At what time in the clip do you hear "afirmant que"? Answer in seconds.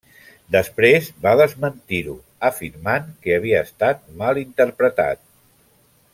2.49-3.37